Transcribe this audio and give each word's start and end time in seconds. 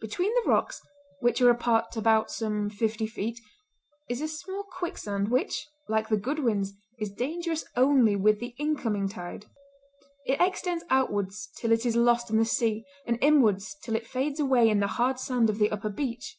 Between 0.00 0.32
the 0.34 0.48
rocks, 0.48 0.80
which 1.18 1.40
are 1.42 1.50
apart 1.50 1.96
about 1.96 2.30
some 2.30 2.70
fifty 2.70 3.04
feet, 3.04 3.40
is 4.08 4.20
a 4.20 4.28
small 4.28 4.62
quicksand, 4.62 5.28
which, 5.28 5.66
like 5.88 6.08
the 6.08 6.16
Goodwins, 6.16 6.74
is 7.00 7.10
dangerous 7.10 7.64
only 7.74 8.14
with 8.14 8.38
the 8.38 8.54
incoming 8.60 9.08
tide. 9.08 9.46
It 10.24 10.40
extends 10.40 10.84
outwards 10.88 11.50
till 11.56 11.72
it 11.72 11.84
is 11.84 11.96
lost 11.96 12.30
in 12.30 12.38
the 12.38 12.44
sea, 12.44 12.84
and 13.08 13.18
inwards 13.20 13.74
till 13.82 13.96
it 13.96 14.06
fades 14.06 14.38
away 14.38 14.68
in 14.70 14.78
the 14.78 14.86
hard 14.86 15.18
sand 15.18 15.50
of 15.50 15.58
the 15.58 15.72
upper 15.72 15.90
beach. 15.90 16.38